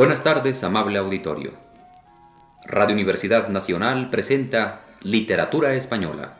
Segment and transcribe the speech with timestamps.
[0.00, 1.52] Buenas tardes, amable auditorio.
[2.64, 6.38] Radio Universidad Nacional presenta Literatura Española,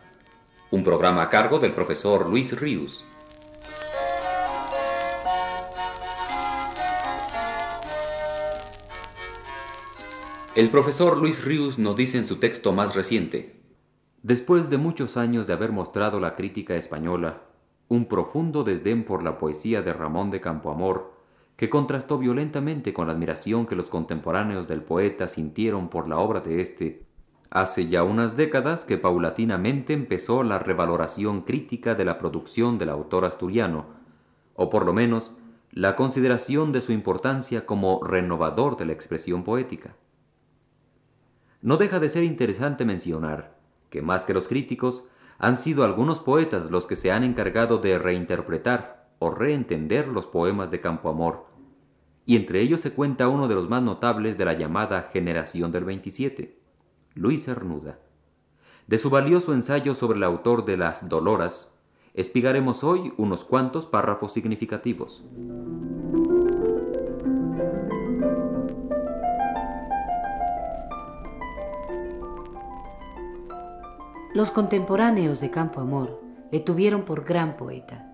[0.71, 3.05] un programa a cargo del profesor Luis Ríos.
[10.55, 13.61] El profesor Luis Ríos nos dice en su texto más reciente,
[14.23, 17.43] Después de muchos años de haber mostrado la crítica española
[17.89, 21.20] un profundo desdén por la poesía de Ramón de Campoamor,
[21.61, 26.41] que contrastó violentamente con la admiración que los contemporáneos del poeta sintieron por la obra
[26.41, 27.05] de éste,
[27.51, 33.27] hace ya unas décadas que paulatinamente empezó la revaloración crítica de la producción del autor
[33.27, 33.85] asturiano,
[34.55, 35.37] o por lo menos
[35.71, 39.97] la consideración de su importancia como renovador de la expresión poética.
[41.61, 43.59] No deja de ser interesante mencionar
[43.91, 45.05] que más que los críticos,
[45.39, 50.71] han sido algunos poetas los que se han encargado de reinterpretar o reentender los poemas
[50.71, 51.50] de Campoamor,
[52.27, 55.85] y entre ellos se cuenta uno de los más notables de la llamada generación del
[55.85, 56.59] 27,
[57.15, 57.99] Luis Cernuda.
[58.87, 61.73] De su valioso ensayo sobre el autor de las Doloras,
[62.15, 65.25] espigaremos hoy unos cuantos párrafos significativos.
[74.33, 76.21] Los contemporáneos de Campo Amor
[76.53, 78.10] le tuvieron por gran poeta.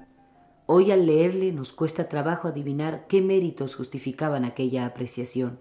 [0.69, 5.61] Hoy al leerle nos cuesta trabajo adivinar qué méritos justificaban aquella apreciación.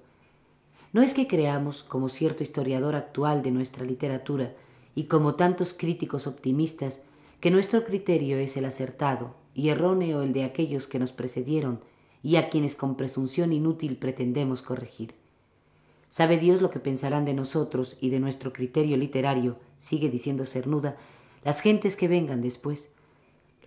[0.94, 4.56] No es que creamos, como cierto historiador actual de nuestra literatura
[4.96, 7.04] y como tantos críticos optimistas,
[7.40, 11.82] que nuestro criterio es el acertado y erróneo el de aquellos que nos precedieron
[12.24, 15.14] y a quienes con presunción inútil pretendemos corregir.
[16.10, 20.98] Sabe Dios lo que pensarán de nosotros y de nuestro criterio literario, sigue diciendo Cernuda,
[21.44, 22.90] las gentes que vengan después.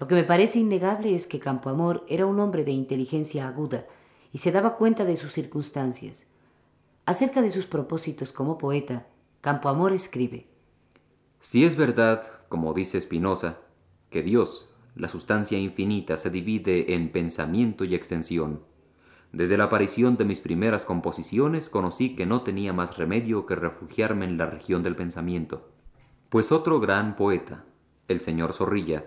[0.00, 3.86] Lo que me parece innegable es que Campoamor era un hombre de inteligencia aguda
[4.32, 6.26] y se daba cuenta de sus circunstancias.
[7.04, 9.06] Acerca de sus propósitos como poeta,
[9.40, 10.46] Campoamor escribe
[11.40, 13.58] Si es verdad, como dice Spinoza,
[14.10, 18.60] que Dios, la sustancia infinita, se divide en pensamiento y extensión,
[19.32, 24.24] desde la aparición de mis primeras composiciones conocí que no tenía más remedio que refugiarme
[24.24, 25.68] en la región del pensamiento,
[26.30, 27.64] pues otro gran poeta,
[28.08, 29.04] el señor Zorrilla,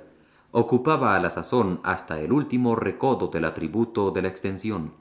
[0.51, 4.93] ocupaba a la sazón hasta el último recodo del atributo de la extensión.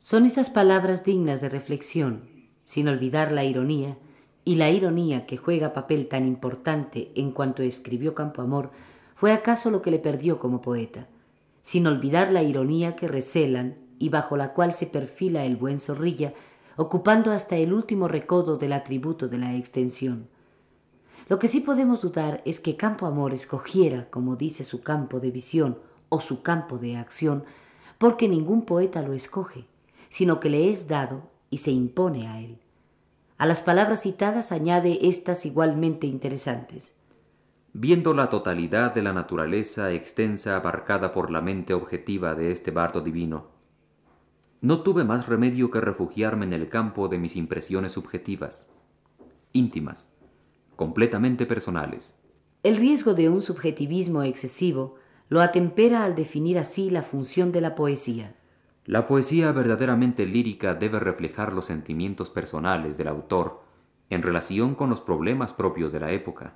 [0.00, 2.28] Son estas palabras dignas de reflexión,
[2.64, 3.96] sin olvidar la ironía,
[4.44, 8.70] y la ironía que juega papel tan importante en cuanto escribió Campoamor
[9.14, 11.06] fue acaso lo que le perdió como poeta,
[11.62, 16.34] sin olvidar la ironía que recelan y bajo la cual se perfila el buen zorrilla,
[16.76, 20.28] ocupando hasta el último recodo del atributo de la extensión.
[21.28, 25.30] Lo que sí podemos dudar es que Campo Amor escogiera, como dice su campo de
[25.30, 25.78] visión
[26.10, 27.44] o su campo de acción,
[27.98, 29.66] porque ningún poeta lo escoge,
[30.10, 32.58] sino que le es dado y se impone a él.
[33.38, 36.92] A las palabras citadas añade estas igualmente interesantes.
[37.72, 43.00] Viendo la totalidad de la naturaleza extensa abarcada por la mente objetiva de este bardo
[43.00, 43.48] divino,
[44.60, 48.68] no tuve más remedio que refugiarme en el campo de mis impresiones subjetivas,
[49.52, 50.13] íntimas,
[50.76, 52.18] completamente personales.
[52.62, 54.96] El riesgo de un subjetivismo excesivo
[55.28, 58.34] lo atempera al definir así la función de la poesía.
[58.86, 63.62] La poesía verdaderamente lírica debe reflejar los sentimientos personales del autor
[64.10, 66.54] en relación con los problemas propios de la época.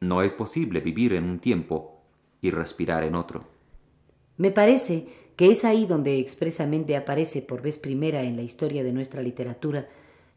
[0.00, 2.02] No es posible vivir en un tiempo
[2.40, 3.44] y respirar en otro.
[4.38, 5.06] Me parece
[5.36, 9.88] que es ahí donde expresamente aparece por vez primera en la historia de nuestra literatura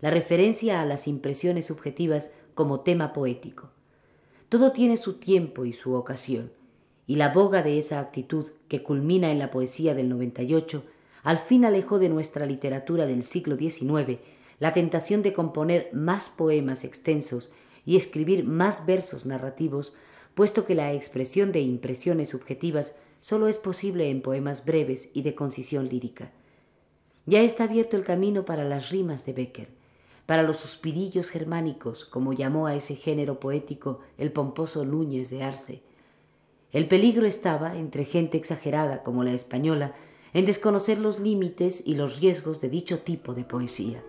[0.02, 3.70] la referencia a las impresiones subjetivas como tema poético.
[4.50, 6.52] Todo tiene su tiempo y su ocasión,
[7.08, 10.84] y la boga de esa actitud que culmina en la poesía del 98
[11.24, 14.20] al fin alejó de nuestra literatura del siglo XIX
[14.60, 17.50] la tentación de componer más poemas extensos
[17.86, 19.94] y escribir más versos narrativos,
[20.36, 25.36] puesto que la expresión de impresiones subjetivas solo es posible en poemas breves y de
[25.36, 26.32] concisión lírica.
[27.26, 29.70] Ya está abierto el camino para las rimas de Becker,
[30.34, 35.84] para los suspirillos germánicos, como llamó a ese género poético el pomposo Núñez de Arce.
[36.72, 39.94] El peligro estaba, entre gente exagerada como la española,
[40.34, 44.04] en desconocer los límites y los riesgos de dicho tipo de poesía.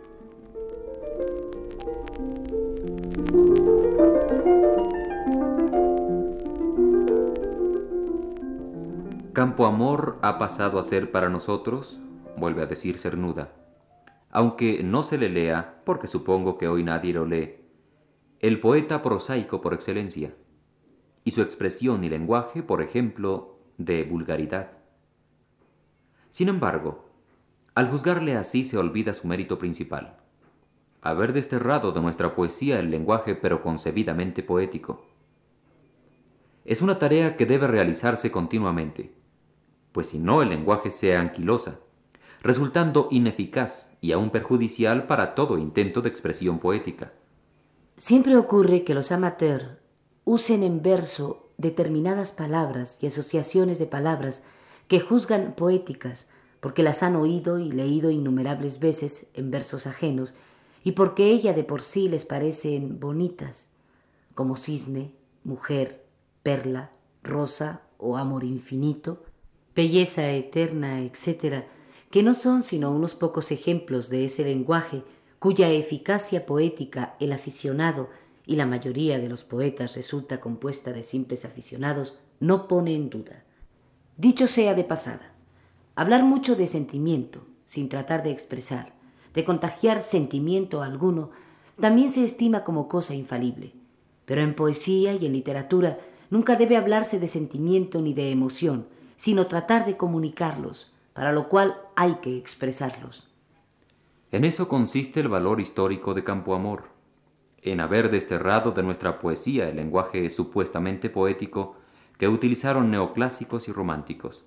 [9.35, 11.99] Campo Amor ha pasado a ser para nosotros,
[12.39, 13.53] vuelve a decir Cernuda,
[14.35, 17.55] aunque no se le lea, porque supongo que hoy nadie lo lee,
[18.41, 20.35] el poeta prosaico por excelencia,
[21.23, 24.73] y su expresión y lenguaje, por ejemplo, de vulgaridad.
[26.31, 27.11] Sin embargo,
[27.77, 30.17] Al juzgarle así se olvida su mérito principal,
[31.03, 35.05] haber desterrado de nuestra poesía el lenguaje pero concebidamente poético.
[36.65, 39.13] Es una tarea que debe realizarse continuamente,
[39.91, 41.81] pues si no el lenguaje se anquilosa,
[42.45, 47.13] resultando ineficaz y aún perjudicial para todo intento de expresión poética.
[47.97, 49.79] Siempre ocurre que los amateurs
[50.25, 54.43] usen en verso determinadas palabras y asociaciones de palabras
[54.89, 56.29] que juzgan poéticas
[56.61, 60.35] porque las han oído y leído innumerables veces en versos ajenos
[60.83, 63.71] y porque ella de por sí les parecen bonitas,
[64.35, 65.13] como cisne,
[65.45, 66.05] mujer,
[66.43, 66.91] perla,
[67.23, 69.23] rosa o amor infinito,
[69.75, 71.65] belleza eterna, etc.,
[72.15, 75.03] que no son sino unos pocos ejemplos de ese lenguaje
[75.41, 78.09] cuya eficacia poética el aficionado
[78.47, 83.43] y la mayoría de los poetas resulta compuesta de simples aficionados, no pone en duda.
[84.17, 85.33] Dicho sea de pasada,
[85.97, 88.93] hablar mucho de sentimiento, sin tratar de expresar,
[89.35, 91.33] de contagiar sentimiento alguno,
[91.81, 93.73] también se estima como cosa infalible.
[94.25, 95.99] Pero en poesía y en literatura
[96.31, 101.77] nunca debe hablarse de sentimiento ni de emoción, sino tratar de comunicarlos, para lo cual
[101.97, 103.27] hay que expresarlos.
[104.31, 106.85] En eso consiste el valor histórico de Campoamor,
[107.63, 111.77] en haber desterrado de nuestra poesía el lenguaje supuestamente poético
[112.19, 114.45] que utilizaron neoclásicos y románticos.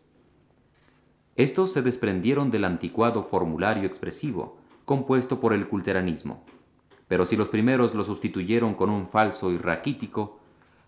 [1.36, 6.44] Estos se desprendieron del anticuado formulario expresivo, compuesto por el culteranismo,
[7.08, 10.40] pero si los primeros lo sustituyeron con un falso y raquítico,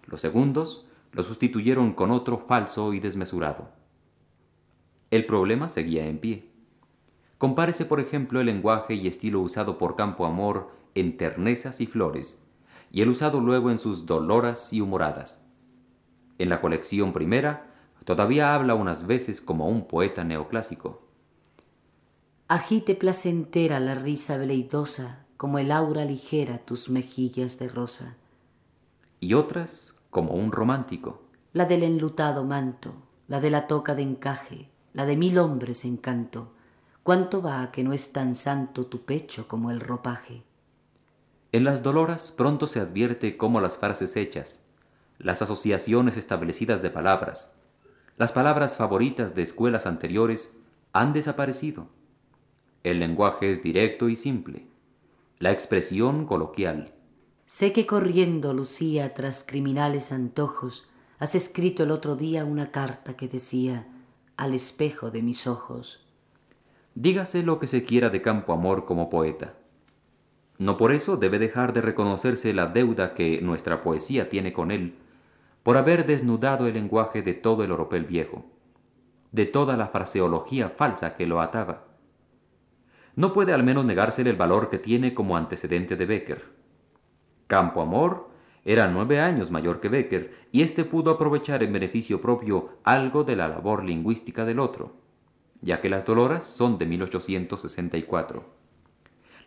[0.06, 3.79] los segundos lo sustituyeron con otro falso y desmesurado.
[5.12, 6.50] El problema seguía en pie.
[7.40, 12.40] Compárese, por ejemplo, el lenguaje y estilo usado por Campo Amor en Ternezas y Flores,
[12.92, 15.44] y el usado luego en sus Doloras y Humoradas.
[16.38, 17.72] En la colección primera,
[18.06, 21.02] todavía habla unas veces como un poeta neoclásico.
[22.48, 28.16] Agite placentera la risa veleidosa, como el aura ligera tus mejillas de rosa.
[29.20, 31.22] Y otras como un romántico.
[31.54, 32.94] La del enlutado manto,
[33.28, 36.54] la de la toca de encaje, la de mil hombres encanto,
[37.04, 40.44] cuánto va que no es tan santo tu pecho como el ropaje.
[41.52, 44.64] En las doloras pronto se advierte cómo las frases hechas,
[45.18, 47.50] las asociaciones establecidas de palabras,
[48.18, 50.52] las palabras favoritas de escuelas anteriores
[50.94, 51.88] han desaparecido.
[52.84, 54.68] El lenguaje es directo y simple,
[55.40, 56.94] la expresión coloquial.
[57.46, 60.88] Sé que corriendo, Lucía, tras criminales antojos,
[61.18, 63.88] has escrito el otro día una carta que decía
[64.40, 66.00] al espejo de mis ojos.
[66.96, 69.56] Dígase lo que se quiera de Campo Amor como poeta.
[70.58, 74.96] No por eso debe dejar de reconocerse la deuda que nuestra poesía tiene con él,
[75.62, 78.46] por haber desnudado el lenguaje de todo el oropel viejo,
[79.34, 81.84] de toda la fraseología falsa que lo ataba.
[83.18, 86.46] No puede al menos negársele el valor que tiene como antecedente de Becker.
[87.48, 88.29] Campo Amor
[88.72, 93.36] era nueve años mayor que Becker y éste pudo aprovechar en beneficio propio algo de
[93.36, 94.94] la labor lingüística del otro,
[95.62, 98.46] ya que las Doloras son de 1864,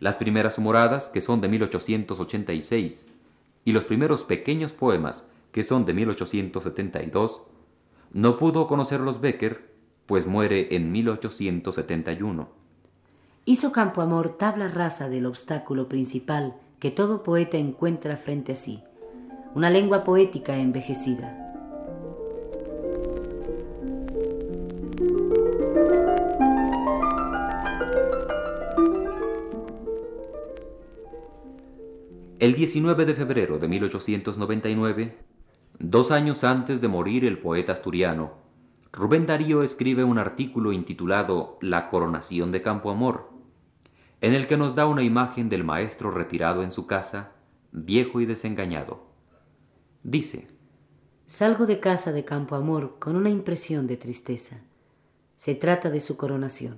[0.01, 3.07] las primeras humoradas que son de 1886
[3.63, 7.43] y los primeros pequeños poemas que son de 1872,
[8.11, 9.71] no pudo conocerlos Becker,
[10.05, 12.49] pues muere en 1871.
[13.45, 18.83] Hizo Campo Amor tabla rasa del obstáculo principal que todo poeta encuentra frente a sí,
[19.55, 21.39] una lengua poética envejecida.
[32.39, 35.17] El 19 de febrero de 1899,
[35.79, 38.33] dos años antes de morir el poeta asturiano,
[38.91, 43.29] Rubén Darío escribe un artículo intitulado La coronación de Campo Amor,
[44.19, 47.31] en el que nos da una imagen del maestro retirado en su casa,
[47.71, 49.12] viejo y desengañado.
[50.03, 50.47] Dice,
[51.27, 54.57] Salgo de casa de Campo Amor con una impresión de tristeza.
[55.37, 56.75] Se trata de su coronación.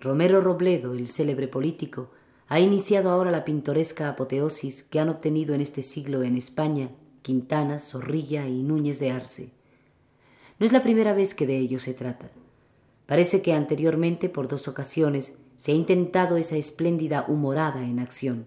[0.00, 2.12] Romero Robledo, el célebre político,
[2.46, 6.90] ha iniciado ahora la pintoresca apoteosis que han obtenido en este siglo en España
[7.22, 9.50] Quintana, Zorrilla y Núñez de Arce.
[10.60, 12.30] No es la primera vez que de ello se trata.
[13.06, 18.46] Parece que anteriormente por dos ocasiones se ha intentado esa espléndida humorada en acción,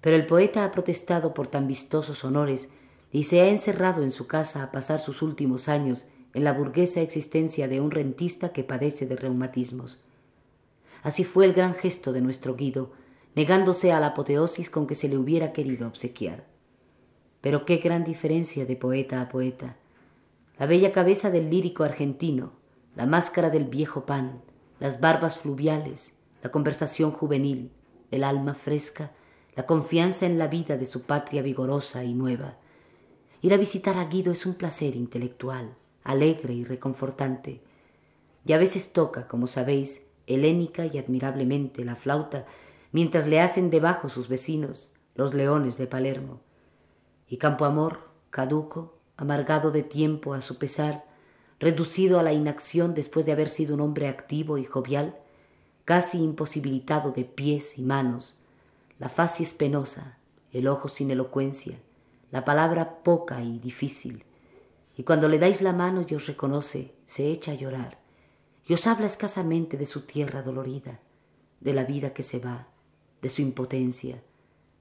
[0.00, 2.70] pero el poeta ha protestado por tan vistosos honores
[3.16, 6.04] y se ha encerrado en su casa a pasar sus últimos años
[6.34, 10.02] en la burguesa existencia de un rentista que padece de reumatismos.
[11.02, 12.92] Así fue el gran gesto de nuestro Guido,
[13.34, 16.44] negándose a la apoteosis con que se le hubiera querido obsequiar.
[17.40, 19.76] Pero qué gran diferencia de poeta a poeta.
[20.58, 22.52] La bella cabeza del lírico argentino,
[22.96, 24.42] la máscara del viejo pan,
[24.78, 27.70] las barbas fluviales, la conversación juvenil,
[28.10, 29.12] el alma fresca,
[29.54, 32.58] la confianza en la vida de su patria vigorosa y nueva.
[33.42, 35.74] Ir a visitar a Guido es un placer intelectual,
[36.04, 37.60] alegre y reconfortante.
[38.44, 42.46] Y a veces toca, como sabéis, helénica y admirablemente la flauta,
[42.92, 46.40] mientras le hacen debajo sus vecinos, los leones de Palermo.
[47.28, 51.04] Y Campoamor, caduco, amargado de tiempo a su pesar,
[51.58, 55.16] reducido a la inacción después de haber sido un hombre activo y jovial,
[55.84, 58.38] casi imposibilitado de pies y manos,
[58.98, 60.18] la faz es penosa,
[60.52, 61.78] el ojo sin elocuencia,
[62.30, 64.24] la palabra poca y difícil,
[64.96, 67.98] y cuando le dais la mano y os reconoce, se echa a llorar,
[68.66, 71.00] y os habla escasamente de su tierra dolorida,
[71.60, 72.68] de la vida que se va,
[73.22, 74.22] de su impotencia,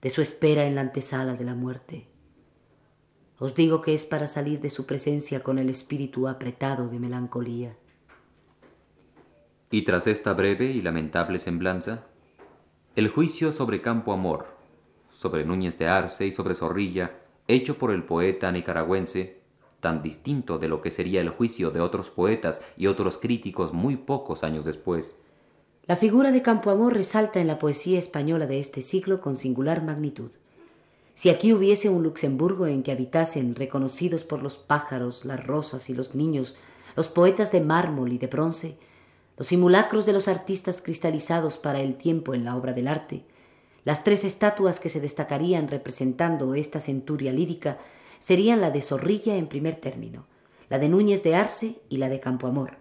[0.01, 2.07] de su espera en la antesala de la muerte.
[3.37, 7.75] Os digo que es para salir de su presencia con el espíritu apretado de melancolía.
[9.69, 12.05] Y tras esta breve y lamentable semblanza,
[12.95, 14.47] el juicio sobre Campo Amor,
[15.11, 19.39] sobre Núñez de Arce y sobre Zorrilla, hecho por el poeta nicaragüense,
[19.79, 23.97] tan distinto de lo que sería el juicio de otros poetas y otros críticos muy
[23.97, 25.17] pocos años después.
[25.85, 29.83] La figura de Campo Amor resalta en la poesía española de este siglo con singular
[29.83, 30.31] magnitud.
[31.13, 35.93] Si aquí hubiese un Luxemburgo en que habitasen, reconocidos por los pájaros, las rosas y
[35.93, 36.55] los niños,
[36.95, 38.77] los poetas de mármol y de bronce,
[39.37, 43.25] los simulacros de los artistas cristalizados para el tiempo en la obra del arte,
[43.85, 47.77] las tres estatuas que se destacarían representando esta centuria lírica
[48.19, 50.25] serían la de Zorrilla en primer término,
[50.69, 52.77] la de Núñez de Arce y la de Campoamor.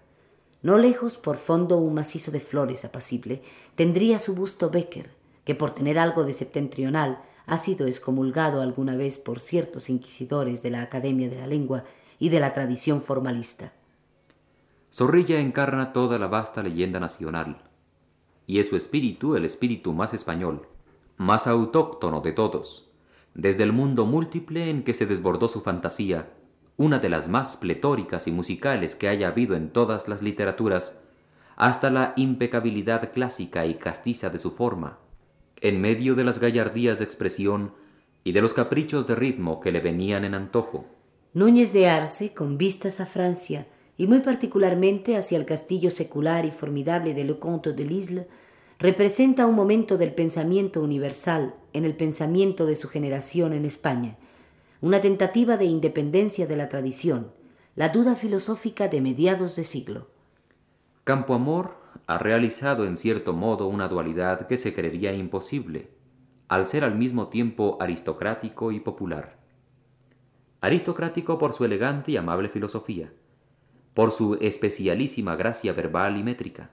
[0.63, 3.43] No lejos, por fondo un macizo de flores apacible,
[3.75, 5.11] tendría su busto Becker,
[5.45, 10.71] que por tener algo de septentrional ha sido excomulgado alguna vez por ciertos inquisidores de
[10.71, 11.85] la Academia de la Lengua
[12.19, 13.75] y de la tradición formalista.
[14.91, 17.59] Zorrilla encarna toda la vasta leyenda nacional,
[18.47, 20.67] y es su espíritu el espíritu más español,
[21.17, 22.89] más autóctono de todos,
[23.35, 26.31] desde el mundo múltiple en que se desbordó su fantasía,
[26.77, 30.97] una de las más pletóricas y musicales que haya habido en todas las literaturas,
[31.57, 34.99] hasta la impecabilidad clásica y castiza de su forma,
[35.61, 37.73] en medio de las gallardías de expresión
[38.25, 40.87] y de los caprichos de ritmo que le venían en antojo.
[41.33, 43.67] Núñez de Arce, con vistas a Francia,
[43.97, 48.29] y muy particularmente hacia el castillo secular y formidable de Le Comte de Lisle,
[48.79, 54.17] representa un momento del pensamiento universal en el pensamiento de su generación en España,
[54.81, 57.33] una tentativa de independencia de la tradición,
[57.77, 60.09] la duda filosófica de mediados de siglo.
[61.05, 61.77] Campoamor
[62.07, 65.91] ha realizado en cierto modo una dualidad que se creería imposible,
[66.49, 69.39] al ser al mismo tiempo aristocrático y popular.
[70.61, 73.13] Aristocrático por su elegante y amable filosofía,
[73.95, 76.71] por su especialísima gracia verbal y métrica.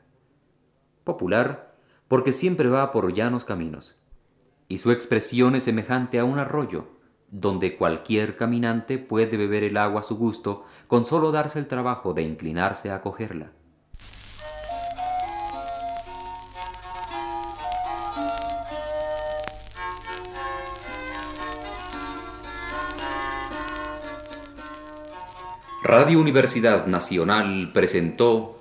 [1.04, 1.71] Popular,
[2.12, 3.96] porque siempre va por llanos caminos,
[4.68, 6.90] y su expresión es semejante a un arroyo,
[7.30, 12.14] donde cualquier caminante puede beber el agua a su gusto con solo darse el trabajo
[12.14, 13.54] de inclinarse a cogerla.
[25.82, 28.58] Radio Universidad Nacional presentó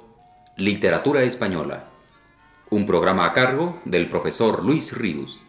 [0.54, 1.89] Literatura Española,
[2.70, 5.42] un programa a cargo del profesor Luis Ríos.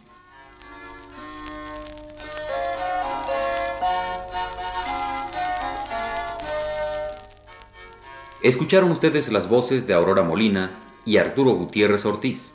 [8.42, 10.72] Escucharon ustedes las voces de Aurora Molina
[11.04, 12.52] y Arturo Gutiérrez Ortiz.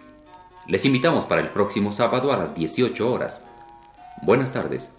[0.68, 3.46] Les invitamos para el próximo sábado a las 18 horas.
[4.22, 4.92] Buenas tardes.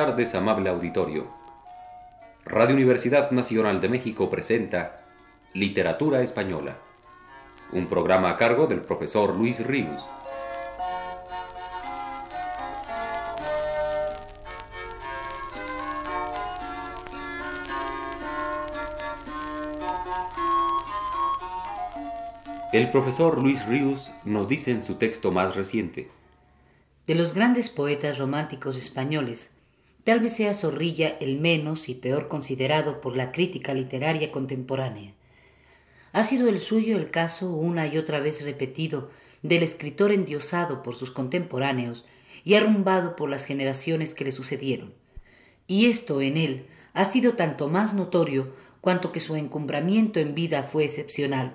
[0.00, 1.26] Tardes, amable auditorio.
[2.46, 5.02] Radio Universidad Nacional de México presenta
[5.52, 6.78] Literatura Española,
[7.70, 10.02] un programa a cargo del profesor Luis Ríos.
[22.72, 26.08] El profesor Luis Ríos nos dice en su texto más reciente,
[27.06, 29.50] de los grandes poetas románticos españoles,
[30.04, 35.14] tal vez sea Zorrilla el menos y peor considerado por la crítica literaria contemporánea.
[36.12, 39.10] ha sido el suyo el caso una y otra vez repetido
[39.42, 42.04] del escritor endiosado por sus contemporáneos
[42.44, 44.92] y arrumbado por las generaciones que le sucedieron.
[45.66, 50.62] Y esto en él ha sido tanto más notorio cuanto que su encumbramiento en vida
[50.62, 51.54] fue excepcional,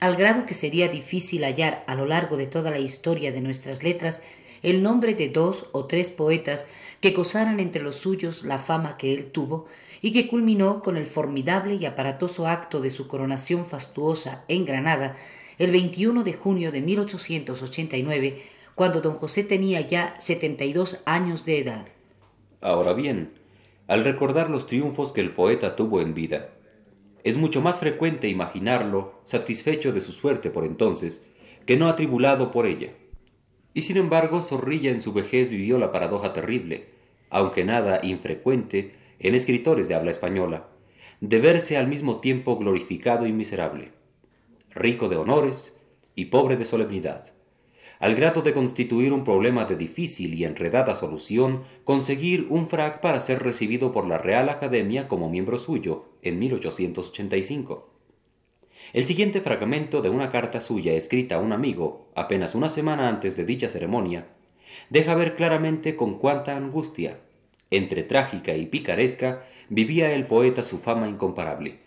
[0.00, 3.82] al grado que sería difícil hallar a lo largo de toda la historia de nuestras
[3.82, 4.22] letras
[4.62, 6.66] el nombre de dos o tres poetas
[7.00, 9.66] que gozaran entre los suyos la fama que él tuvo
[10.02, 15.16] y que culminó con el formidable y aparatoso acto de su coronación fastuosa en Granada
[15.58, 18.42] el 21 de junio de 1889,
[18.76, 21.88] cuando don José tenía ya setenta y dos años de edad.
[22.60, 23.32] Ahora bien,
[23.88, 26.50] al recordar los triunfos que el poeta tuvo en vida,
[27.24, 31.24] es mucho más frecuente imaginarlo satisfecho de su suerte por entonces
[31.66, 32.92] que no atribulado por ella.
[33.78, 36.86] Y sin embargo, Zorrilla en su vejez vivió la paradoja terrible,
[37.30, 40.66] aunque nada infrecuente en escritores de habla española,
[41.20, 43.92] de verse al mismo tiempo glorificado y miserable,
[44.70, 45.76] rico de honores
[46.16, 47.32] y pobre de solemnidad,
[48.00, 53.20] al grado de constituir un problema de difícil y enredada solución conseguir un frac para
[53.20, 57.97] ser recibido por la Real Academia como miembro suyo en 1885.
[58.92, 63.36] El siguiente fragmento de una carta suya escrita a un amigo apenas una semana antes
[63.36, 64.26] de dicha ceremonia
[64.90, 67.18] deja ver claramente con cuánta angustia,
[67.70, 71.80] entre trágica y picaresca, vivía el poeta su fama incomparable.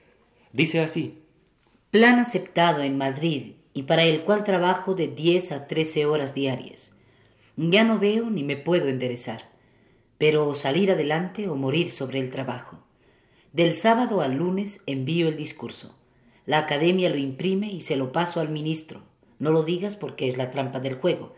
[0.53, 1.17] Dice así
[1.89, 6.91] Plan aceptado en Madrid y para el cual trabajo de diez a trece horas diarias.
[7.57, 9.49] Ya no veo ni me puedo enderezar,
[10.17, 12.79] pero salir adelante o morir sobre el trabajo.
[13.53, 15.95] Del sábado al lunes envío el discurso.
[16.51, 19.03] La academia lo imprime y se lo paso al ministro.
[19.39, 21.33] No lo digas porque es la trampa del juego.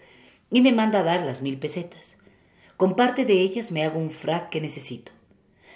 [0.49, 2.17] Y me manda a dar las mil pesetas.
[2.77, 5.11] Con parte de ellas me hago un frac que necesito.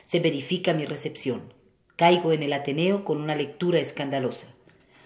[0.04, 1.54] Se verifica mi recepción.
[1.98, 4.48] Caigo en el Ateneo con una lectura escandalosa.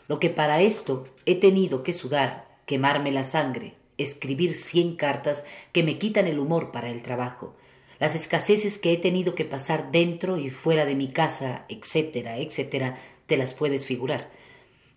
[0.08, 5.84] Lo que para esto he tenido que sudar, quemarme la sangre, escribir cien cartas que
[5.84, 7.58] me quitan el humor para el trabajo,
[8.00, 12.98] las escaseces que he tenido que pasar dentro y fuera de mi casa, etcétera, etcétera,
[13.32, 14.30] te las puedes figurar.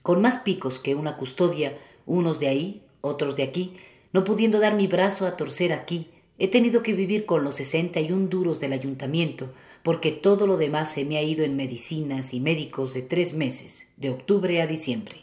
[0.03, 3.75] Con más picos que una custodia, unos de ahí, otros de aquí,
[4.12, 8.01] no pudiendo dar mi brazo a torcer aquí, he tenido que vivir con los sesenta
[8.01, 9.53] y un duros del ayuntamiento,
[9.85, 13.87] porque todo lo demás se me ha ido en medicinas y médicos de tres meses,
[13.99, 15.18] de octubre a diciembre.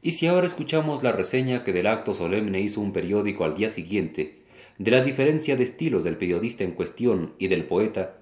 [0.00, 3.68] Y si ahora escuchamos la reseña que del acto solemne hizo un periódico al día
[3.68, 4.42] siguiente,
[4.78, 8.18] de la diferencia de estilos del periodista en cuestión y del poeta,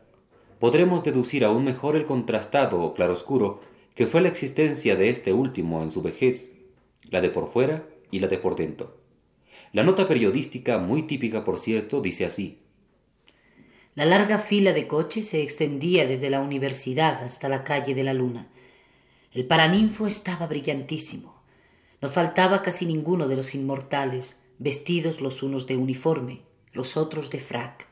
[0.59, 3.61] podremos deducir aún mejor el contrastado o claroscuro
[3.97, 6.53] que fue la existencia de este último en su vejez,
[7.11, 8.97] la de por fuera y la de por dentro.
[9.73, 12.61] La nota periodística, muy típica por cierto, dice así
[13.97, 18.13] la larga fila de coches se extendía desde la universidad hasta la calle de la
[18.13, 18.47] Luna.
[19.33, 21.41] El paraninfo estaba brillantísimo.
[22.03, 26.43] No faltaba casi ninguno de los inmortales, vestidos los unos de uniforme,
[26.75, 27.89] los otros de frac.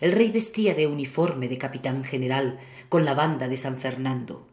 [0.00, 4.48] El rey vestía de uniforme de capitán general con la banda de San Fernando.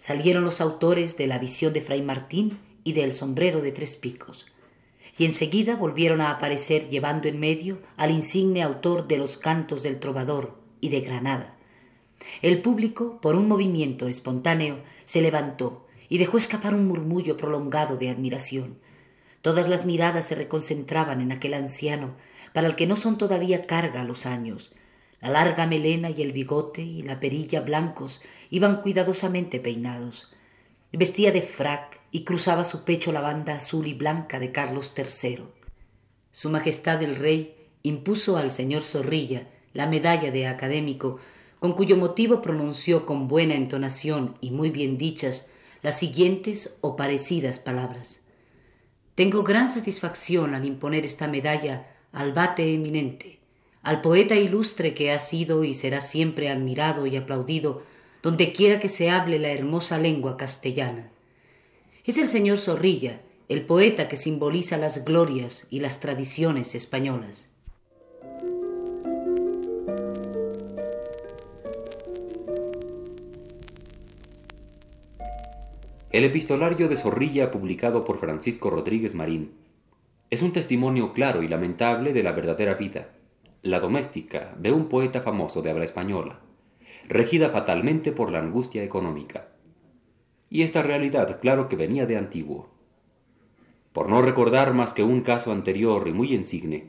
[0.00, 4.46] Salieron los autores de la visión de Fray Martín y del sombrero de tres picos
[5.20, 9.98] y enseguida volvieron a aparecer llevando en medio al insigne autor de los cantos del
[9.98, 11.54] trovador y de Granada.
[12.40, 18.08] El público, por un movimiento espontáneo, se levantó y dejó escapar un murmullo prolongado de
[18.08, 18.78] admiración.
[19.42, 22.14] Todas las miradas se reconcentraban en aquel anciano,
[22.54, 24.72] para el que no son todavía carga los años.
[25.20, 30.32] La larga melena y el bigote y la perilla blancos iban cuidadosamente peinados.
[30.92, 35.44] Vestía de frac y cruzaba su pecho la banda azul y blanca de Carlos III.
[36.32, 41.18] Su Majestad el Rey impuso al señor Zorrilla la medalla de académico,
[41.58, 45.48] con cuyo motivo pronunció con buena entonación y muy bien dichas
[45.82, 48.24] las siguientes o parecidas palabras.
[49.14, 53.39] Tengo gran satisfacción al imponer esta medalla al bate eminente,
[53.82, 57.82] al poeta ilustre que ha sido y será siempre admirado y aplaudido
[58.22, 61.10] donde quiera que se hable la hermosa lengua castellana.
[62.04, 67.48] Es el señor Zorrilla, el poeta que simboliza las glorias y las tradiciones españolas.
[76.12, 79.52] El epistolario de Zorrilla publicado por Francisco Rodríguez Marín
[80.28, 83.08] es un testimonio claro y lamentable de la verdadera vida,
[83.62, 86.40] la doméstica, de un poeta famoso de habla española
[87.10, 89.48] regida fatalmente por la angustia económica.
[90.48, 92.68] Y esta realidad, claro que venía de antiguo.
[93.92, 96.86] Por no recordar más que un caso anterior y muy insigne,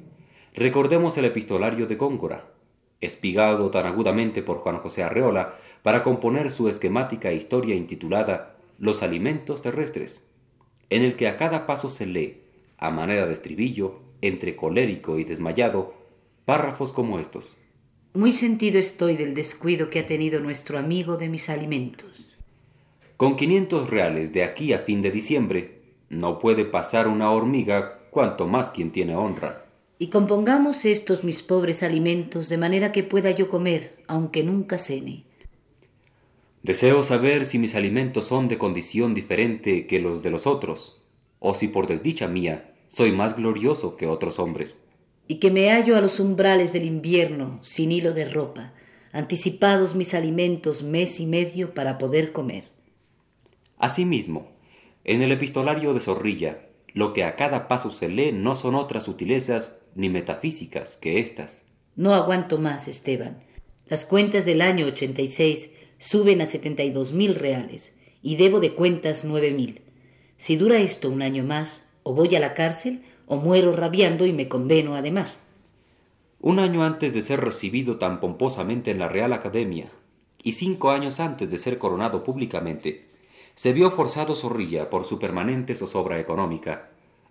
[0.53, 2.51] recordemos el epistolario de Góngora,
[3.01, 9.63] espigado tan agudamente por Juan José Arreola para componer su esquemática historia intitulada Los alimentos
[9.63, 10.23] terrestres,
[10.91, 12.43] en el que a cada paso se lee,
[12.77, 16.00] a manera de estribillo, entre colérico y desmayado,
[16.45, 17.55] párrafos como estos.
[18.13, 22.35] Muy sentido estoy del descuido que ha tenido nuestro amigo de mis alimentos.
[23.15, 28.47] Con quinientos reales de aquí a fin de diciembre, no puede pasar una hormiga, cuanto
[28.47, 29.65] más quien tiene honra.
[29.97, 35.23] Y compongamos estos mis pobres alimentos de manera que pueda yo comer, aunque nunca cene.
[36.63, 41.01] Deseo saber si mis alimentos son de condición diferente que los de los otros,
[41.39, 44.83] o si por desdicha mía soy más glorioso que otros hombres
[45.31, 48.73] y que me hallo a los umbrales del invierno sin hilo de ropa,
[49.13, 52.65] anticipados mis alimentos mes y medio para poder comer.
[53.77, 54.51] Asimismo,
[55.05, 59.05] en el epistolario de Zorrilla, lo que a cada paso se lee no son otras
[59.05, 61.63] sutilezas ni metafísicas que éstas.
[61.95, 63.41] No aguanto más, Esteban.
[63.87, 68.73] Las cuentas del año 86 suben a setenta y dos mil reales y debo de
[68.73, 69.79] cuentas nueve mil.
[70.35, 74.33] Si dura esto un año más, o voy a la cárcel o muero rabiando y
[74.33, 75.39] me condeno además.
[76.41, 79.89] Un año antes de ser recibido tan pomposamente en la Real Academia,
[80.43, 83.07] y cinco años antes de ser coronado públicamente,
[83.55, 86.89] se vio forzado Zorrilla, por su permanente zozobra económica,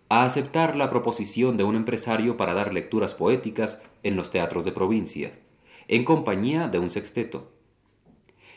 [0.08, 4.72] a aceptar la proposición de un empresario para dar lecturas poéticas en los teatros de
[4.72, 5.38] provincias,
[5.86, 7.52] en compañía de un sexteto.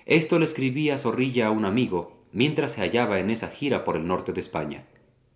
[0.06, 4.08] Esto le escribía Zorrilla a un amigo mientras se hallaba en esa gira por el
[4.08, 4.86] norte de España.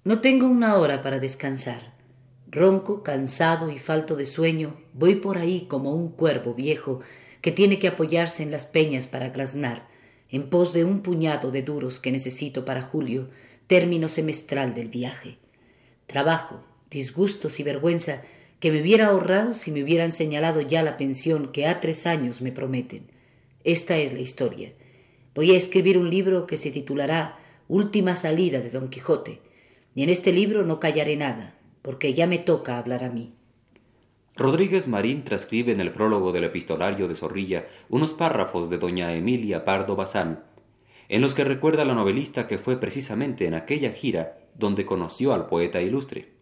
[0.05, 1.96] No tengo una hora para descansar.
[2.49, 7.01] Ronco, cansado y falto de sueño, voy por ahí como un cuervo viejo
[7.41, 9.89] que tiene que apoyarse en las peñas para graznar,
[10.29, 13.29] en pos de un puñado de duros que necesito para julio,
[13.67, 15.39] término semestral del viaje.
[16.05, 18.21] Trabajo, disgustos y vergüenza
[18.61, 22.41] que me hubiera ahorrado si me hubieran señalado ya la pensión que a tres años
[22.41, 23.11] me prometen.
[23.65, 24.71] Esta es la historia.
[25.35, 29.41] Voy a escribir un libro que se titulará Última salida de Don Quijote,
[29.93, 31.56] y en este libro no callaré nada,
[31.87, 33.31] porque ya me toca hablar a mí.
[34.35, 39.63] Rodríguez Marín transcribe en el prólogo del epistolario de Zorrilla unos párrafos de doña Emilia
[39.63, 40.43] Pardo Bazán,
[41.07, 45.33] en los que recuerda a la novelista que fue precisamente en aquella gira donde conoció
[45.33, 46.33] al poeta ilustre.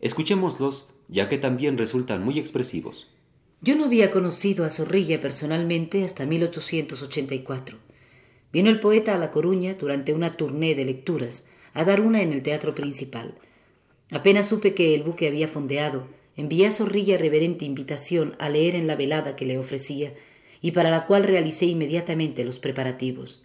[0.00, 3.08] Escuchémoslos, ya que también resultan muy expresivos.
[3.60, 7.78] Yo no había conocido a Zorrilla personalmente hasta 1884.
[8.52, 12.32] Vino el poeta a La Coruña durante una tournée de lecturas, a dar una en
[12.32, 13.38] el teatro principal.
[14.10, 18.86] Apenas supe que el buque había fondeado, envié a Zorrilla reverente invitación a leer en
[18.86, 20.14] la velada que le ofrecía,
[20.60, 23.44] y para la cual realicé inmediatamente los preparativos.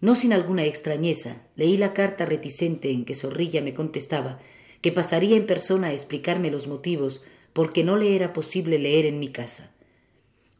[0.00, 4.40] No sin alguna extrañeza, leí la carta reticente en que Zorrilla me contestaba
[4.80, 7.22] que pasaría en persona a explicarme los motivos
[7.52, 9.72] por que no le era posible leer en mi casa.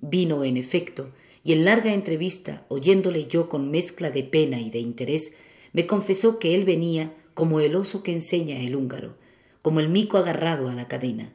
[0.01, 1.13] Vino, en efecto,
[1.45, 5.33] y en larga entrevista, oyéndole yo con mezcla de pena y de interés,
[5.73, 9.15] me confesó que él venía como el oso que enseña el húngaro,
[9.63, 11.33] como el mico agarrado a la cadena.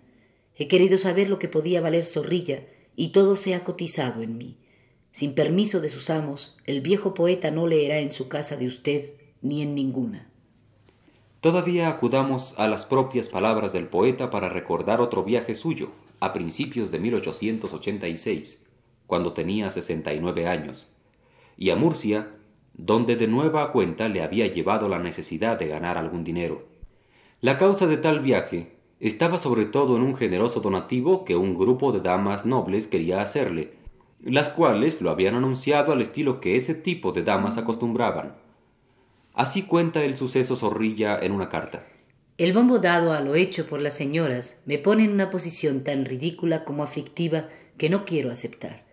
[0.53, 2.65] He querido saber lo que podía valer Zorrilla,
[2.97, 4.57] y todo se ha cotizado en mí.
[5.13, 9.13] Sin permiso de sus amos, el viejo poeta no leerá en su casa de usted
[9.41, 10.29] ni en ninguna.
[11.39, 16.91] Todavía acudamos a las propias palabras del poeta para recordar otro viaje suyo, a principios
[16.91, 18.61] de 1886,
[19.07, 20.89] cuando tenía sesenta y nueve años,
[21.57, 22.27] y a Murcia,
[22.73, 26.65] donde de nueva cuenta le había llevado la necesidad de ganar algún dinero.
[27.41, 31.91] La causa de tal viaje estaba sobre todo en un generoso donativo que un grupo
[31.91, 33.73] de damas nobles quería hacerle,
[34.23, 38.35] las cuales lo habían anunciado al estilo que ese tipo de damas acostumbraban.
[39.33, 41.85] Así cuenta el suceso Zorrilla en una carta.
[42.37, 46.05] El bombo dado a lo hecho por las señoras me pone en una posición tan
[46.05, 48.85] ridícula como aflictiva que no quiero aceptar.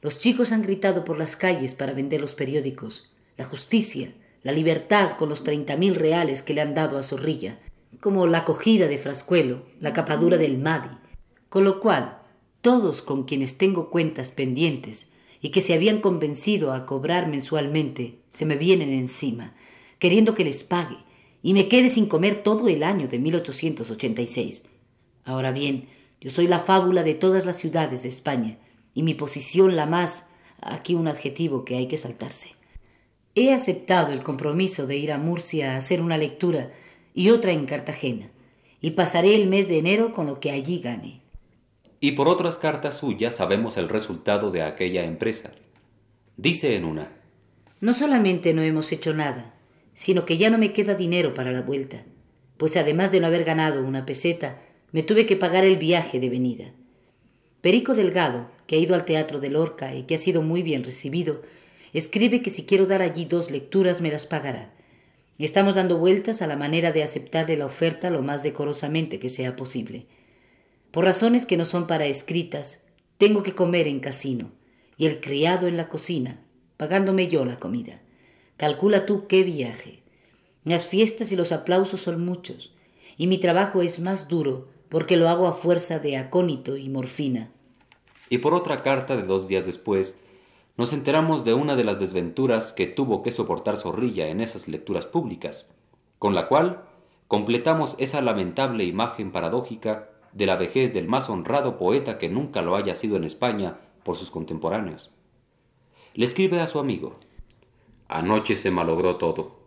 [0.00, 4.12] Los chicos han gritado por las calles para vender los periódicos, la justicia,
[4.44, 7.58] la libertad con los treinta mil reales que le han dado a Zorrilla,
[7.98, 10.96] como la acogida de Frascuelo, la capadura del Madi,
[11.48, 12.18] con lo cual
[12.60, 15.08] todos con quienes tengo cuentas pendientes
[15.40, 19.54] y que se habían convencido a cobrar mensualmente se me vienen encima,
[19.98, 20.98] queriendo que les pague
[21.42, 24.62] y me quede sin comer todo el año de 1886.
[25.24, 25.88] Ahora bien,
[26.20, 28.58] yo soy la fábula de todas las ciudades de España
[28.98, 30.26] y mi posición la más,
[30.60, 32.56] aquí un adjetivo que hay que saltarse.
[33.36, 36.72] He aceptado el compromiso de ir a Murcia a hacer una lectura
[37.14, 38.28] y otra en Cartagena,
[38.80, 41.20] y pasaré el mes de enero con lo que allí gane.
[42.00, 45.52] Y por otras cartas suyas sabemos el resultado de aquella empresa.
[46.36, 47.12] Dice en una
[47.80, 49.54] No solamente no hemos hecho nada,
[49.94, 52.02] sino que ya no me queda dinero para la vuelta,
[52.56, 56.30] pues además de no haber ganado una peseta, me tuve que pagar el viaje de
[56.30, 56.72] venida.
[57.60, 60.84] Perico Delgado, que ha ido al teatro de Lorca y que ha sido muy bien
[60.84, 61.40] recibido,
[61.94, 64.70] escribe que si quiero dar allí dos lecturas me las pagará.
[65.38, 69.56] Estamos dando vueltas a la manera de aceptarle la oferta lo más decorosamente que sea
[69.56, 70.04] posible.
[70.90, 72.82] Por razones que no son para escritas,
[73.16, 74.52] tengo que comer en casino,
[74.98, 76.38] y el criado en la cocina,
[76.76, 78.02] pagándome yo la comida.
[78.58, 80.02] Calcula tú qué viaje.
[80.64, 82.74] Las fiestas y los aplausos son muchos,
[83.16, 87.50] y mi trabajo es más duro porque lo hago a fuerza de acónito y morfina.
[88.30, 90.18] Y por otra carta de dos días después,
[90.76, 95.06] nos enteramos de una de las desventuras que tuvo que soportar Zorrilla en esas lecturas
[95.06, 95.68] públicas,
[96.18, 96.84] con la cual
[97.26, 102.76] completamos esa lamentable imagen paradójica de la vejez del más honrado poeta que nunca lo
[102.76, 105.12] haya sido en España por sus contemporáneos.
[106.14, 107.16] Le escribe a su amigo.
[108.08, 109.58] Anoche se malogró todo.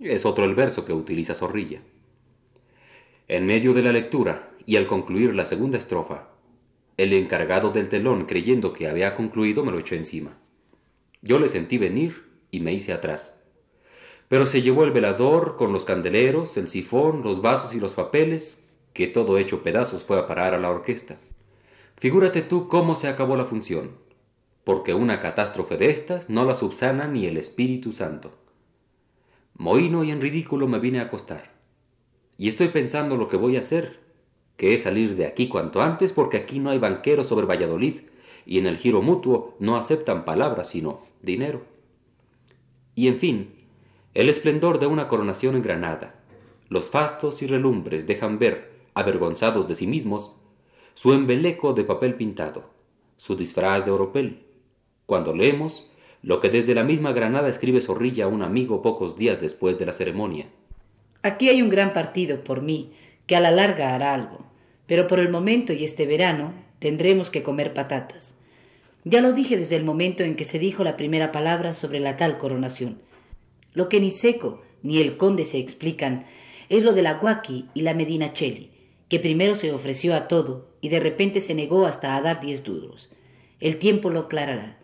[0.00, 1.82] Es otro el verso que utiliza Zorrilla.
[3.26, 6.28] En medio de la lectura y al concluir la segunda estrofa,
[6.98, 10.36] el encargado del telón, creyendo que había concluido, me lo echó encima.
[11.22, 13.38] Yo le sentí venir y me hice atrás.
[14.26, 18.62] Pero se llevó el velador con los candeleros, el sifón, los vasos y los papeles,
[18.92, 21.18] que todo hecho pedazos fue a parar a la orquesta.
[21.96, 23.92] Figúrate tú cómo se acabó la función,
[24.64, 28.36] porque una catástrofe de estas no la subsana ni el Espíritu Santo.
[29.54, 31.52] Mohino y en ridículo me vine a acostar.
[32.36, 34.07] Y estoy pensando lo que voy a hacer
[34.58, 38.00] que es salir de aquí cuanto antes porque aquí no hay banqueros sobre Valladolid
[38.44, 41.62] y en el giro mutuo no aceptan palabras sino dinero.
[42.94, 43.54] Y en fin,
[44.14, 46.16] el esplendor de una coronación en Granada,
[46.68, 50.32] los fastos y relumbres dejan ver, avergonzados de sí mismos,
[50.94, 52.68] su embeleco de papel pintado,
[53.16, 54.42] su disfraz de oropel.
[55.06, 55.88] Cuando leemos
[56.20, 59.86] lo que desde la misma Granada escribe Zorrilla a un amigo pocos días después de
[59.86, 60.48] la ceremonia.
[61.22, 62.92] Aquí hay un gran partido por mí,
[63.28, 64.47] que a la larga hará algo,
[64.88, 68.34] pero por el momento y este verano tendremos que comer patatas.
[69.04, 72.16] Ya lo dije desde el momento en que se dijo la primera palabra sobre la
[72.16, 72.98] tal coronación.
[73.74, 76.24] Lo que ni Seco ni el conde se explican
[76.70, 78.70] es lo de la Guaki y la Medina Cheli,
[79.08, 82.64] que primero se ofreció a todo y de repente se negó hasta a dar diez
[82.64, 83.10] duros.
[83.60, 84.78] El tiempo lo aclarará.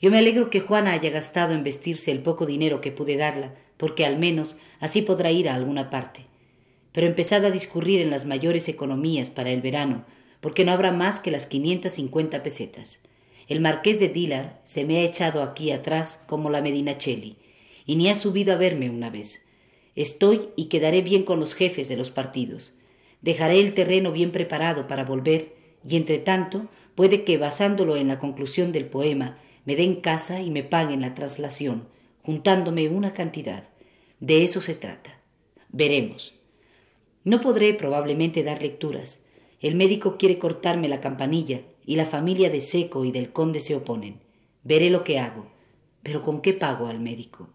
[0.00, 3.54] Yo me alegro que Juana haya gastado en vestirse el poco dinero que pude darla,
[3.78, 6.27] porque al menos así podrá ir a alguna parte
[6.92, 10.04] pero empezad a discurrir en las mayores economías para el verano,
[10.40, 13.00] porque no habrá más que las quinientas cincuenta pesetas.
[13.48, 17.36] El marqués de Dilar se me ha echado aquí atrás como la Medina Cheli,
[17.86, 19.42] y ni ha subido a verme una vez.
[19.96, 22.74] Estoy y quedaré bien con los jefes de los partidos.
[23.22, 25.56] Dejaré el terreno bien preparado para volver,
[25.88, 30.50] y entre tanto puede que, basándolo en la conclusión del poema, me den casa y
[30.50, 31.88] me paguen la traslación,
[32.22, 33.68] juntándome una cantidad.
[34.20, 35.18] De eso se trata.
[35.70, 36.37] Veremos.
[37.24, 39.20] No podré probablemente dar lecturas.
[39.60, 43.74] El médico quiere cortarme la campanilla y la familia de Seco y del conde se
[43.74, 44.20] oponen.
[44.62, 45.50] Veré lo que hago.
[46.02, 47.48] Pero ¿con qué pago al médico?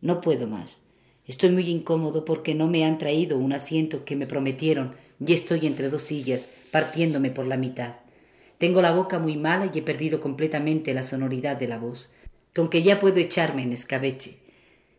[0.00, 0.82] No puedo más.
[1.26, 5.66] Estoy muy incómodo porque no me han traído un asiento que me prometieron y estoy
[5.66, 7.96] entre dos sillas, partiéndome por la mitad.
[8.58, 12.10] Tengo la boca muy mala y he perdido completamente la sonoridad de la voz,
[12.54, 14.38] con que ya puedo echarme en escabeche.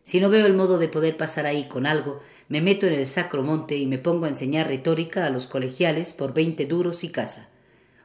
[0.02, 3.06] Si no veo el modo de poder pasar ahí con algo, me meto en el
[3.06, 7.10] sacro monte y me pongo a enseñar retórica a los colegiales por veinte duros y
[7.10, 7.48] casa.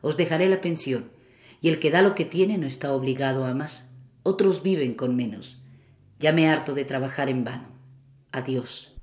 [0.01, 1.11] Os dejaré la pensión,
[1.61, 3.89] y el que da lo que tiene no está obligado a más.
[4.21, 5.61] Otros viven con menos.
[6.19, 7.69] Ya me harto de trabajar en vano.
[8.33, 8.93] Adiós.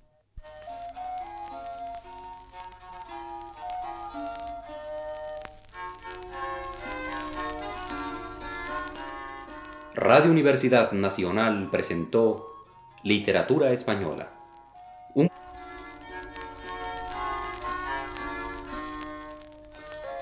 [9.95, 12.47] Radio Universidad Nacional presentó
[13.03, 14.40] Literatura Española.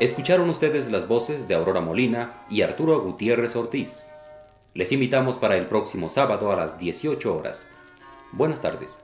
[0.01, 4.05] Escucharon ustedes las voces de Aurora Molina y Arturo Gutiérrez Ortiz.
[4.72, 7.66] Les invitamos para el próximo sábado a las 18 horas.
[8.31, 9.03] Buenas tardes.